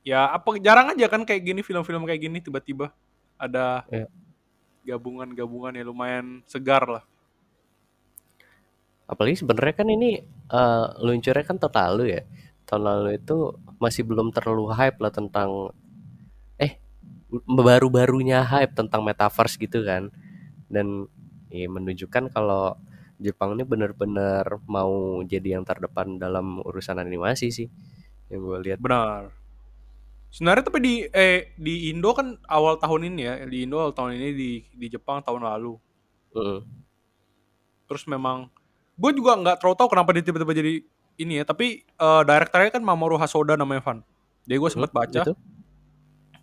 ya 0.07 0.31
apa 0.31 0.55
jarang 0.63 0.95
aja 0.95 1.11
kan 1.11 1.27
kayak 1.27 1.43
gini 1.43 1.61
film-film 1.67 2.07
kayak 2.07 2.23
gini 2.23 2.39
tiba-tiba 2.39 2.95
ada 3.35 3.83
Iya. 3.91 4.07
gabungan-gabungan 4.87 5.75
yang 5.75 5.91
lumayan 5.91 6.27
segar 6.47 6.87
lah. 6.87 7.03
Apalagi 9.11 9.43
sebenarnya 9.43 9.75
kan 9.75 9.89
ini 9.91 10.23
eh, 10.51 10.87
luncurnya 11.03 11.43
kan 11.43 11.59
tahun 11.59 11.75
lalu 11.75 12.05
ya. 12.15 12.23
Tahun 12.71 12.83
lalu 12.87 13.19
itu 13.19 13.37
masih 13.83 14.07
belum 14.07 14.31
terlalu 14.31 14.71
hype 14.71 14.99
lah 15.03 15.11
tentang 15.11 15.75
eh 16.59 16.79
baru-barunya 17.51 18.47
hype 18.47 18.79
tentang 18.79 19.03
metaverse 19.03 19.59
gitu 19.59 19.83
kan. 19.83 20.15
Dan 20.71 21.11
ya, 21.51 21.67
menunjukkan 21.67 22.31
kalau 22.31 22.79
Jepang 23.19 23.57
ini 23.59 23.65
benar-benar 23.67 24.61
mau 24.71 25.19
jadi 25.27 25.59
yang 25.59 25.65
terdepan 25.67 26.21
dalam 26.21 26.61
urusan 26.63 27.01
animasi 27.01 27.49
sih 27.51 27.69
yang 28.31 28.39
gue 28.45 28.59
lihat. 28.71 28.79
Benar. 28.79 29.46
Sebenarnya 30.37 30.69
tapi 30.69 30.85
di 30.85 30.95
eh 31.17 31.57
di 31.57 31.89
Indo 31.89 32.13
kan 32.13 32.37
awal 32.45 32.77
tahun 32.77 33.09
ini 33.09 33.21
ya, 33.25 33.35
di 33.49 33.65
Indo 33.65 33.81
awal 33.81 33.97
tahun 33.97 34.21
ini 34.21 34.29
di 34.37 34.51
di 34.69 34.87
Jepang 34.93 35.25
tahun 35.25 35.41
lalu. 35.49 35.81
Heeh. 36.37 36.61
Terus 37.89 38.05
memang 38.05 38.53
gue 39.01 39.11
juga 39.17 39.33
nggak 39.41 39.65
terlalu 39.65 39.77
tahu 39.81 39.89
kenapa 39.97 40.13
dia 40.13 40.21
tiba-tiba 40.29 40.53
jadi 40.53 40.85
ini 41.17 41.41
ya, 41.41 41.45
tapi 41.49 41.89
eh 41.89 42.23
direkturnya 42.29 42.69
kan 42.69 42.85
Mamoru 42.85 43.17
Hosoda 43.17 43.57
namanya 43.57 43.81
Van. 43.81 43.99
Jadi 44.45 44.57
gue 44.61 44.71
sempat 44.71 44.93
baca, 44.93 45.25
gitu? 45.25 45.33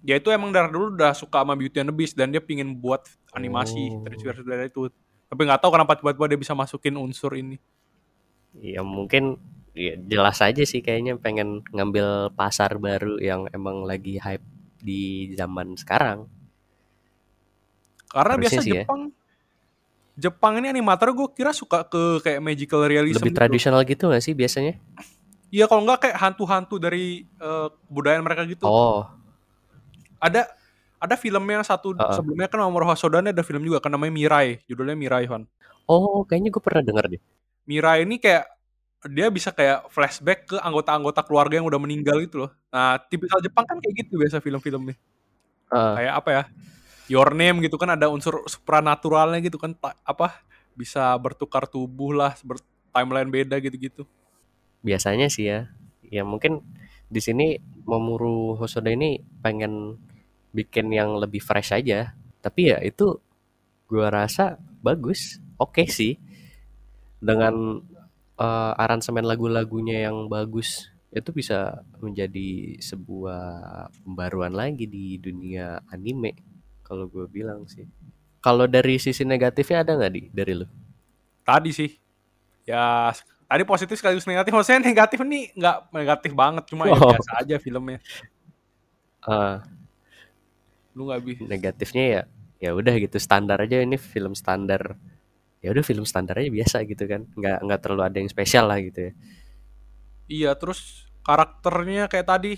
dia 0.04 0.20
itu 0.20 0.28
emang 0.34 0.52
dari 0.52 0.68
dulu 0.74 0.98
udah 1.00 1.14
suka 1.16 1.46
sama 1.46 1.54
Beauty 1.56 1.80
and 1.80 1.88
the 1.88 1.96
Beast 1.96 2.18
dan 2.18 2.34
dia 2.34 2.44
pingin 2.44 2.76
buat 2.76 3.06
animasi 3.32 3.94
Oh. 3.94 4.02
dari 4.04 4.68
itu. 4.68 4.90
Tapi 5.30 5.42
nggak 5.46 5.62
tahu 5.62 5.70
kenapa 5.70 5.96
tiba-tiba 6.02 6.34
dia 6.34 6.40
bisa 6.42 6.58
masukin 6.58 6.98
unsur 6.98 7.38
ini. 7.38 7.62
Ya 8.58 8.82
mungkin 8.82 9.38
ya 9.74 9.98
jelas 9.98 10.38
aja 10.38 10.64
sih 10.64 10.86
kayaknya 10.86 11.18
pengen 11.18 11.66
ngambil 11.74 12.30
pasar 12.38 12.78
baru 12.78 13.18
yang 13.18 13.50
emang 13.50 13.84
lagi 13.84 14.22
hype 14.22 14.46
di 14.80 15.34
zaman 15.34 15.74
sekarang. 15.74 16.30
Karena 18.14 18.38
Harusnya 18.38 18.62
biasa 18.62 18.66
sih 18.66 18.72
ya. 18.78 18.84
Jepang 18.86 19.02
Jepang 20.14 20.54
ini 20.62 20.70
animator 20.70 21.10
gue 21.10 21.26
kira 21.34 21.50
suka 21.50 21.90
ke 21.90 22.22
kayak 22.22 22.38
magical 22.38 22.86
realism 22.86 23.18
Lebih 23.18 23.34
gitu. 23.34 23.40
tradisional 23.42 23.82
gitu 23.82 24.14
gak 24.14 24.22
sih 24.22 24.38
biasanya? 24.38 24.78
Iya 25.50 25.66
kalau 25.66 25.82
nggak 25.86 26.00
kayak 26.06 26.18
hantu-hantu 26.22 26.78
dari 26.78 27.26
eh, 27.26 27.68
kebudayaan 27.90 28.22
mereka 28.22 28.46
gitu. 28.46 28.66
Oh, 28.70 29.10
Ada 30.22 30.54
ada 31.02 31.16
filmnya 31.18 31.60
yang 31.62 31.68
satu 31.68 31.98
Heeh. 31.98 32.14
sebelumnya 32.14 32.46
kan 32.46 32.62
Mamoru 32.62 32.94
Hosoda 32.94 33.26
ini 33.26 33.34
ada 33.34 33.42
film 33.42 33.66
juga 33.66 33.82
kan 33.82 33.90
namanya 33.90 34.14
Mirai, 34.14 34.62
judulnya 34.70 34.94
Mirai 34.96 35.26
Van. 35.26 35.44
oh 35.84 36.24
kayaknya 36.24 36.48
gue 36.54 36.62
pernah 36.64 36.80
denger 36.86 37.06
deh. 37.18 37.22
Mirai 37.68 38.06
ini 38.08 38.22
kayak 38.22 38.53
dia 39.12 39.28
bisa 39.28 39.52
kayak 39.52 39.92
flashback 39.92 40.48
ke 40.48 40.58
anggota-anggota 40.60 41.24
keluarga 41.28 41.60
yang 41.60 41.68
udah 41.68 41.80
meninggal 41.82 42.20
gitu 42.24 42.48
loh. 42.48 42.52
Nah, 42.72 43.00
tipikal 43.10 43.44
Jepang 43.44 43.68
kan 43.68 43.80
kayak 43.80 44.06
gitu 44.06 44.16
biasa 44.16 44.40
film-filmnya. 44.40 44.96
Heeh. 45.72 45.94
Kayak 46.00 46.14
apa 46.20 46.30
ya? 46.32 46.44
Your 47.12 47.36
Name 47.36 47.60
gitu 47.60 47.76
kan 47.76 47.92
ada 47.92 48.08
unsur 48.08 48.48
supranaturalnya 48.48 49.44
gitu 49.44 49.60
kan 49.60 49.76
apa 50.08 50.40
bisa 50.72 51.12
bertukar 51.20 51.68
tubuh 51.68 52.16
lah, 52.16 52.34
ber 52.48 52.58
timeline 52.96 53.28
beda 53.28 53.60
gitu-gitu. 53.60 54.08
biasanya 54.84 55.32
sih 55.32 55.48
ya. 55.50 55.72
Ya 56.12 56.22
mungkin 56.28 56.62
di 57.08 57.24
sini 57.24 57.58
Mamoru 57.88 58.60
Hosoda 58.60 58.92
ini 58.92 59.24
pengen 59.42 59.98
bikin 60.54 60.92
yang 60.94 61.18
lebih 61.18 61.42
fresh 61.42 61.74
aja. 61.74 62.14
Tapi 62.44 62.76
ya 62.76 62.78
itu 62.84 63.18
gua 63.88 64.12
rasa 64.12 64.60
bagus, 64.84 65.40
oke 65.58 65.88
sih. 65.88 66.20
Dengan 67.24 67.80
eh, 68.36 68.72
aransemen 68.78 69.24
lagu-lagunya 69.24 70.06
yang 70.06 70.28
bagus 70.28 70.90
itu 71.14 71.30
bisa 71.30 71.86
menjadi 72.02 72.74
sebuah 72.82 73.44
pembaruan 74.02 74.50
lagi 74.52 74.90
di 74.90 75.22
dunia 75.22 75.78
anime 75.88 76.34
kalau 76.82 77.06
gue 77.06 77.30
bilang 77.30 77.70
sih. 77.70 77.86
Kalau 78.42 78.66
dari 78.66 78.98
sisi 78.98 79.24
negatifnya 79.24 79.86
ada 79.86 79.94
nggak 79.96 80.12
di 80.12 80.22
dari 80.34 80.54
lu? 80.58 80.66
Tadi 81.46 81.70
sih 81.70 81.92
ya 82.66 83.14
tadi 83.46 83.64
positif 83.64 83.96
sekaligus 83.96 84.26
negatif. 84.26 84.52
Maksudnya 84.52 84.82
negatif 84.82 85.22
nih 85.22 85.54
nggak 85.54 85.78
negatif 85.94 86.32
banget 86.34 86.64
cuma 86.68 86.90
ya 86.90 86.98
Oh. 86.98 87.14
biasa 87.14 87.32
aja 87.40 87.56
filmnya. 87.62 88.00
Eh, 89.24 89.56
Lu 90.94 91.08
nggak 91.08 91.22
bisa. 91.24 91.42
negatifnya 91.46 92.04
ya 92.06 92.22
ya 92.60 92.72
udah 92.72 92.96
gitu 92.96 93.18
standar 93.20 93.60
aja 93.60 93.80
ini 93.80 93.96
film 93.96 94.34
standar 94.34 94.96
ya 95.64 95.72
udah 95.72 95.82
film 95.82 96.04
standar 96.04 96.36
aja 96.38 96.52
biasa 96.52 96.84
gitu 96.84 97.08
kan 97.08 97.24
nggak 97.40 97.58
nggak 97.64 97.80
terlalu 97.80 98.04
ada 98.04 98.18
yang 98.20 98.30
spesial 98.30 98.68
lah 98.68 98.84
gitu 98.84 99.10
ya 99.10 99.14
Iya, 100.28 100.56
terus 100.56 101.04
karakternya 101.24 102.08
kayak 102.08 102.28
tadi 102.28 102.54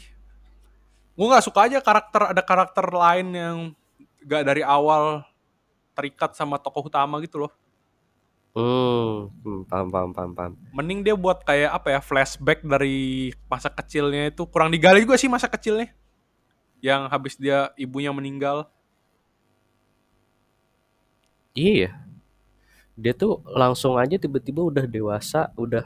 gue 1.16 1.28
nggak 1.28 1.46
suka 1.46 1.66
aja 1.66 1.80
karakter 1.80 2.22
ada 2.36 2.42
karakter 2.44 2.86
lain 2.92 3.28
yang 3.32 3.58
gak 4.26 4.44
dari 4.44 4.62
awal 4.66 5.24
terikat 5.96 6.36
sama 6.36 6.60
tokoh 6.60 6.92
utama 6.92 7.18
gitu 7.24 7.46
loh. 7.46 7.52
Hmm, 8.56 9.28
hmm, 9.44 9.62
paham 9.68 9.88
paham 9.92 10.10
paham 10.16 10.32
paham. 10.32 10.54
Mending 10.72 11.04
dia 11.04 11.16
buat 11.16 11.44
kayak 11.44 11.72
apa 11.76 12.00
ya 12.00 12.00
flashback 12.00 12.64
dari 12.64 13.32
masa 13.52 13.68
kecilnya 13.68 14.32
itu 14.32 14.48
kurang 14.48 14.72
digali 14.72 15.04
juga 15.04 15.20
sih 15.20 15.28
masa 15.28 15.52
kecilnya. 15.52 15.92
Yang 16.80 17.02
habis 17.12 17.34
dia 17.36 17.72
ibunya 17.76 18.16
meninggal. 18.16 18.72
Iya. 21.56 22.05
Dia 22.96 23.12
tuh 23.12 23.44
langsung 23.52 24.00
aja 24.00 24.16
tiba-tiba 24.16 24.64
udah 24.64 24.88
dewasa, 24.88 25.52
udah 25.60 25.84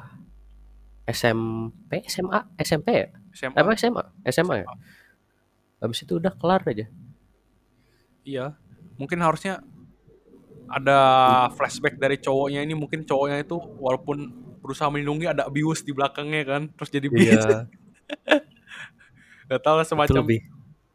SMP, 1.09 2.05
SMA, 2.05 2.39
SMP 2.61 2.87
ya? 2.93 3.07
SMA. 3.33 3.57
Apa 3.57 3.73
SMA? 3.73 4.03
SMA 4.29 4.55
ya? 4.61 4.67
Habis 5.81 6.05
itu 6.05 6.21
udah 6.21 6.33
kelar 6.37 6.61
aja. 6.69 6.85
Iya. 8.21 8.53
Mungkin 9.01 9.17
harusnya 9.25 9.65
ada 10.69 10.99
flashback 11.57 11.97
dari 11.97 12.21
cowoknya 12.21 12.61
ini 12.61 12.77
mungkin 12.77 13.01
cowoknya 13.01 13.41
itu 13.41 13.57
walaupun 13.57 14.29
berusaha 14.61 14.91
melindungi 14.93 15.25
ada 15.25 15.49
abuse 15.49 15.81
di 15.81 15.91
belakangnya 15.95 16.45
kan 16.45 16.61
terus 16.77 16.93
jadi. 16.93 17.09
Iya. 17.09 17.65
Gak 19.49 19.61
tau 19.65 19.81
lah 19.81 19.85
Itu 19.87 19.97
semacam 19.97 20.21
lebih 20.29 20.41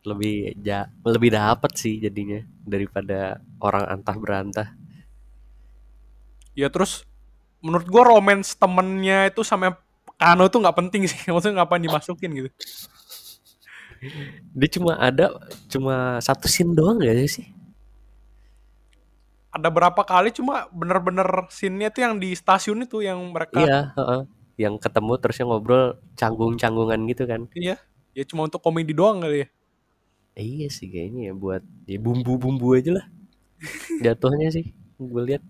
lebih 0.04 0.36
ja, 0.60 0.86
lebih 1.02 1.32
dapat 1.32 1.72
sih 1.74 1.98
jadinya 1.98 2.38
daripada 2.62 3.42
orang 3.58 3.84
antah 3.88 4.14
berantah. 4.14 4.68
Ya 6.54 6.70
terus 6.70 7.02
menurut 7.58 7.86
gua 7.90 8.02
romance 8.06 8.54
temennya 8.54 9.30
itu 9.30 9.42
sama 9.42 9.78
Kano 10.14 10.46
tuh 10.46 10.62
nggak 10.62 10.78
penting 10.78 11.02
sih. 11.10 11.18
Maksudnya 11.34 11.62
ngapain 11.62 11.82
dimasukin 11.82 12.30
gitu. 12.32 12.50
Dia 14.52 14.68
cuma 14.68 15.00
ada 15.00 15.32
cuma 15.68 16.20
satu 16.20 16.44
scene 16.44 16.76
doang 16.76 17.00
gak 17.00 17.16
sih? 17.24 17.48
Ada 19.54 19.70
berapa 19.70 20.02
kali 20.02 20.34
cuma 20.34 20.66
bener-bener 20.74 21.46
scene-nya 21.48 21.88
tuh 21.88 22.02
yang 22.04 22.14
di 22.18 22.34
stasiun 22.34 22.84
itu 22.84 23.00
yang 23.00 23.22
mereka 23.30 23.54
Iya, 23.54 23.94
heeh. 23.96 24.22
Yang 24.60 24.74
ketemu 24.82 25.12
terusnya 25.18 25.44
ngobrol 25.46 25.84
canggung-canggungan 26.18 27.00
gitu 27.10 27.24
kan. 27.24 27.40
Iya. 27.54 27.78
Ya 28.14 28.22
cuma 28.26 28.46
untuk 28.46 28.60
komedi 28.62 28.92
doang 28.94 29.22
kali 29.22 29.46
ya. 29.46 29.48
Eh, 30.34 30.42
iya 30.42 30.68
sih 30.70 30.90
kayaknya 30.90 31.30
ya 31.30 31.34
buat 31.34 31.62
ya 31.86 31.98
bumbu-bumbu 32.02 32.74
aja 32.74 32.98
lah. 32.98 33.06
Jatuhnya 34.04 34.50
sih 34.50 34.74
gue 34.98 35.22
lihat. 35.22 35.42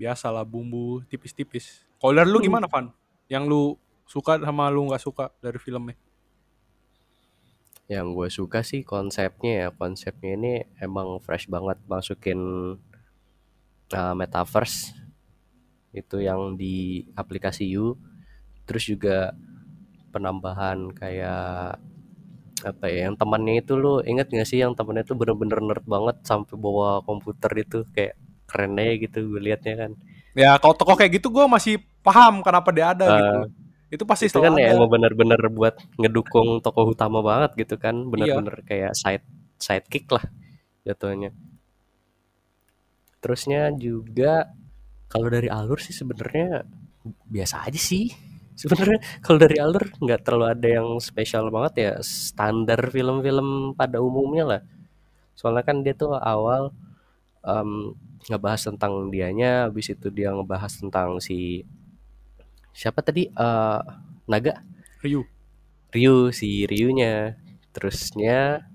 Biasalah 0.00 0.48
bumbu 0.48 1.04
tipis-tipis. 1.12 1.84
Kalau 2.00 2.16
dari 2.16 2.32
lu 2.32 2.40
gimana, 2.40 2.64
Van? 2.64 2.88
Yang 3.28 3.44
lu 3.44 3.62
suka 4.08 4.40
sama 4.40 4.72
lu 4.72 4.88
nggak 4.88 5.04
suka 5.04 5.28
dari 5.44 5.60
filmnya? 5.60 5.92
Yang 7.84 8.06
gue 8.16 8.28
suka 8.32 8.64
sih 8.64 8.80
konsepnya 8.80 9.52
ya. 9.52 9.68
Konsepnya 9.76 10.40
ini 10.40 10.52
emang 10.80 11.20
fresh 11.20 11.52
banget 11.52 11.76
masukin 11.84 12.40
uh, 13.92 14.14
metaverse 14.16 14.96
itu 15.92 16.24
yang 16.24 16.56
di 16.56 17.04
aplikasi 17.12 17.68
U. 17.76 18.00
Terus 18.64 18.88
juga 18.88 19.36
penambahan 20.16 20.88
kayak 20.96 21.76
apa 22.60 22.92
ya 22.92 23.08
yang 23.08 23.16
temannya 23.16 23.64
itu 23.64 23.72
lu 23.72 24.04
inget 24.04 24.28
gak 24.28 24.44
sih 24.44 24.60
yang 24.60 24.76
temannya 24.76 25.00
itu 25.00 25.16
bener-bener 25.16 25.64
nerd 25.64 25.84
banget 25.88 26.20
sampai 26.28 26.60
bawa 26.60 27.00
komputer 27.08 27.48
itu 27.56 27.88
kayak 27.96 28.19
keren 28.50 28.74
aja 28.76 28.94
gitu 28.98 29.18
gue 29.30 29.40
liatnya 29.40 29.76
kan 29.78 29.92
Ya 30.30 30.54
kalau 30.58 30.74
tokoh 30.74 30.94
kayak 30.94 31.18
gitu 31.18 31.26
gue 31.26 31.42
masih 31.46 31.74
paham 32.02 32.42
kenapa 32.42 32.70
dia 32.70 32.90
ada 32.90 33.06
Eh, 33.06 33.18
gitu. 33.18 33.38
Itu 33.90 34.02
pasti 34.06 34.26
itu 34.26 34.38
kan 34.38 34.54
ya 34.54 34.70
ada. 34.70 34.78
emang 34.78 34.86
bener-bener 34.86 35.40
buat 35.48 35.74
ngedukung 35.98 36.58
tokoh 36.60 36.90
utama 36.90 37.18
banget 37.20 37.50
gitu 37.58 37.74
kan 37.76 37.94
Iya. 37.96 38.10
bener-bener 38.10 38.56
kayak 38.62 38.92
side 38.94 39.26
sidekick 39.58 40.06
lah 40.08 40.22
jatuhnya 40.82 41.30
terusnya 43.20 43.68
juga 43.76 44.48
kalau 45.10 45.28
dari 45.28 45.50
alur 45.50 45.76
sih 45.76 45.92
sebenarnya 45.92 46.64
biasa 47.26 47.68
aja 47.68 47.80
sih 47.80 48.08
sebenarnya 48.60 48.98
kalau 49.20 49.38
dari 49.40 49.56
alur 49.58 49.84
nggak 49.98 50.20
terlalu 50.22 50.46
ada 50.48 50.68
yang 50.70 50.88
spesial 51.00 51.48
banget 51.50 51.72
ya 51.76 51.92
standar 52.00 52.80
film-film 52.88 53.72
pada 53.74 54.00
umumnya 54.00 54.44
lah 54.46 54.60
soalnya 55.34 55.64
kan 55.64 55.80
dia 55.80 55.92
tuh 55.92 56.12
awal 56.14 56.72
em, 57.44 57.96
ngebahas 58.28 58.68
tentang 58.68 59.08
dianya 59.08 59.68
habis 59.68 59.88
itu 59.88 60.12
dia 60.12 60.28
ngebahas 60.34 60.72
tentang 60.76 61.18
si 61.22 61.64
siapa 62.76 63.00
tadi? 63.00 63.28
Eh, 63.32 63.80
Naga? 64.30 64.62
Ryu. 65.02 65.24
Ryu 65.90 66.30
si 66.30 66.68
Ryunya. 66.68 67.34
Terusnya 67.70 68.66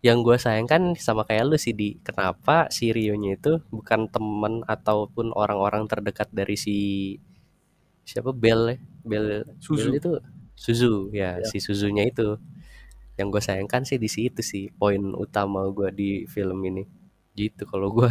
yang 0.00 0.24
gue 0.24 0.36
sayangkan 0.40 0.96
sama 0.96 1.28
kayak 1.28 1.44
lu 1.48 1.56
sih 1.60 1.74
di. 1.76 1.98
Kenapa 2.04 2.68
si 2.72 2.92
Ryunya 2.94 3.36
itu 3.36 3.60
bukan 3.72 4.08
temen 4.08 4.62
ataupun 4.64 5.32
orang-orang 5.34 5.84
terdekat 5.90 6.28
dari 6.32 6.56
si 6.56 6.78
siapa? 8.04 8.30
Bel 8.34 8.76
ya? 8.76 8.78
Bel 9.02 9.26
Suzu. 9.58 9.90
Bel 9.90 9.98
itu? 9.98 10.12
Suzu 10.54 11.08
ya 11.16 11.40
si 11.48 11.58
Suzunya 11.58 12.04
itu. 12.06 12.36
Yang 13.18 13.28
gue 13.36 13.42
sayangkan 13.44 13.82
sih 13.84 13.98
di 14.00 14.08
situ 14.08 14.40
sih 14.40 14.72
poin 14.72 15.12
utama 15.12 15.68
gue 15.68 15.92
di 15.92 16.10
film 16.24 16.56
ini 16.64 16.99
gitu 17.48 17.64
kalau 17.64 17.88
gue 17.94 18.10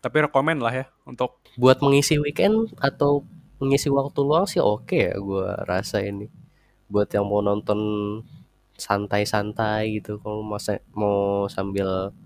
Tapi 0.00 0.16
rekomen 0.24 0.64
lah 0.64 0.72
ya 0.72 0.86
untuk 1.04 1.44
buat 1.60 1.84
mengisi 1.84 2.16
weekend 2.16 2.72
atau 2.80 3.20
mengisi 3.60 3.92
waktu 3.92 4.18
luang 4.24 4.48
sih 4.48 4.56
oke 4.56 4.96
ya 4.96 5.12
gue 5.12 5.46
rasa 5.68 6.00
ini. 6.00 6.32
Buat 6.88 7.12
yang 7.12 7.28
mau 7.28 7.44
nonton 7.44 7.78
santai-santai 8.80 10.00
gitu 10.00 10.16
kalau 10.24 10.40
masa 10.40 10.80
mau 10.96 11.44
sambil 11.52 12.16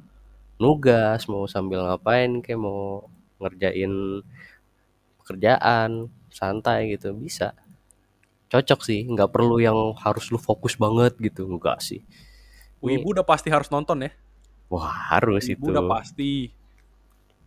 nugas 0.62 1.26
mau 1.26 1.50
sambil 1.50 1.82
ngapain 1.82 2.38
kayak 2.38 2.62
mau 2.62 3.10
ngerjain 3.42 4.22
pekerjaan 5.18 6.06
santai 6.30 6.94
gitu 6.94 7.10
bisa. 7.10 7.58
Cocok 8.54 8.80
sih 8.86 9.02
nggak 9.02 9.34
perlu 9.34 9.58
yang 9.58 9.98
harus 9.98 10.30
lu 10.30 10.38
fokus 10.38 10.78
banget 10.78 11.18
gitu 11.18 11.50
enggak 11.50 11.82
sih. 11.82 12.06
Wibu 12.78 13.18
udah 13.18 13.26
pasti 13.26 13.50
harus 13.50 13.66
nonton 13.66 14.06
ya. 14.06 14.14
Wah 14.68 15.16
harus 15.16 15.48
itu. 15.48 15.64
udah 15.64 15.84
pasti. 15.84 16.52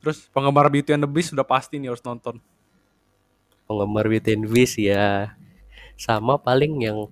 Terus 0.01 0.29
penggemar 0.29 0.69
Beauty 0.69 0.93
and 0.93 1.03
the 1.03 1.09
Beast 1.09 1.33
udah 1.33 1.47
pasti 1.47 1.81
nih 1.81 1.91
harus 1.91 2.03
nonton. 2.05 2.39
penggemar 3.67 4.07
Beauty 4.07 4.37
and 4.37 4.43
the 4.47 4.49
Beast 4.51 4.79
ya. 4.79 5.35
Sama 5.97 6.39
paling 6.39 6.73
yang 6.79 7.09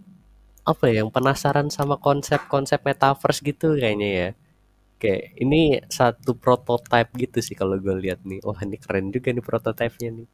apa 0.66 0.90
ya 0.90 1.06
yang 1.06 1.14
penasaran 1.14 1.70
sama 1.70 2.02
konsep-konsep 2.02 2.82
metaverse 2.82 3.42
gitu 3.44 3.76
kayaknya 3.76 4.10
ya. 4.10 4.30
Kayak 4.96 5.22
ini 5.38 5.62
satu 5.92 6.34
prototype 6.40 7.12
gitu 7.20 7.44
sih 7.44 7.54
kalau 7.58 7.76
gue 7.76 7.96
lihat 8.00 8.24
nih. 8.24 8.40
Wah 8.46 8.58
ini 8.64 8.80
keren 8.80 9.12
juga 9.12 9.34
nih 9.36 9.44
prototipenya 9.44 10.24
nih. 10.24 10.28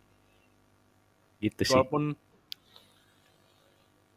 Gitu 1.42 1.62
sih. 1.66 1.74
Walaupun 1.74 2.14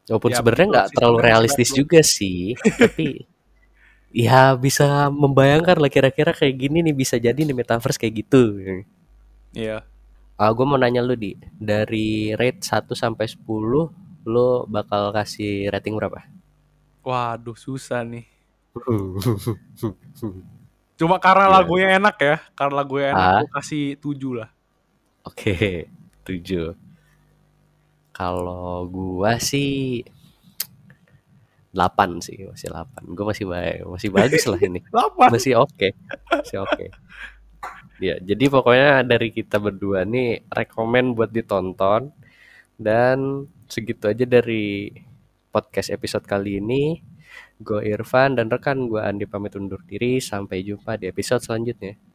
walaupun 0.09 0.31
ya, 0.33 0.37
sebenarnya 0.37 0.67
nggak 0.69 0.89
terlalu 0.93 1.19
realistis 1.21 1.71
juga 1.73 2.01
sih 2.05 2.53
tapi 2.81 3.25
ya 4.15 4.55
bisa 4.55 5.11
membayangkan 5.11 5.75
lah 5.75 5.91
kira-kira 5.91 6.31
kayak 6.31 6.55
gini 6.57 6.87
nih 6.87 6.95
bisa 6.95 7.19
jadi 7.19 7.35
nih 7.37 7.51
metaverse 7.53 7.99
kayak 7.99 8.25
gitu 8.25 8.43
Iya. 9.51 9.83
Ah, 10.35 10.51
gue 10.51 10.67
mau 10.67 10.75
nanya 10.75 10.99
lu 10.99 11.15
di 11.15 11.35
dari 11.55 12.35
rate 12.35 12.59
1 12.63 12.95
sampai 12.95 13.27
10 13.27 13.91
lu 14.27 14.49
bakal 14.67 15.11
kasih 15.11 15.71
rating 15.71 15.95
berapa? 15.95 16.27
Waduh 17.03 17.55
susah 17.55 18.03
nih. 18.03 18.27
Cuma 20.99 21.19
karena 21.23 21.47
Iya. 21.47 21.55
lagunya 21.55 21.89
enak 21.99 22.17
ya. 22.19 22.37
Karena 22.55 22.75
lagunya 22.83 23.07
enak 23.15 23.23
Ah. 23.23 23.39
gue 23.43 23.51
kasih 23.55 23.85
7 23.99 24.31
lah. 24.35 24.51
Oke, 25.23 25.87
7. 26.27 26.75
Kalau 28.11 28.87
gua 28.87 29.39
sih 29.39 30.03
8 31.75 32.23
sih, 32.23 32.47
masih 32.47 32.71
8. 32.71 33.19
Gue 33.19 33.27
masih 33.27 33.47
baik, 33.51 33.79
masih 33.91 34.11
bagus 34.15 34.45
lah 34.47 34.61
ini. 34.63 34.81
8. 34.95 35.35
Masih 35.35 35.59
oke. 35.59 35.89
Masih 36.31 36.59
oke. 36.63 36.87
Ya, 37.99 38.19
jadi 38.23 38.45
pokoknya 38.51 39.03
dari 39.03 39.35
kita 39.35 39.59
berdua 39.59 40.07
nih 40.07 40.47
rekomen 40.51 41.19
buat 41.19 41.31
ditonton 41.35 42.15
dan 42.79 43.49
segitu 43.67 44.11
aja 44.11 44.27
dari 44.27 44.91
podcast 45.51 45.91
episode 45.91 46.27
kali 46.27 46.63
ini. 46.63 47.03
Gue 47.59 47.87
Irfan 47.91 48.39
dan 48.39 48.51
rekan 48.51 48.87
gue 48.87 49.03
Andi 49.03 49.27
pamit 49.27 49.55
undur 49.59 49.83
diri. 49.83 50.19
Sampai 50.23 50.63
jumpa 50.63 50.99
di 50.99 51.11
episode 51.11 51.43
selanjutnya." 51.43 51.99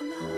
Mama. 0.00 0.29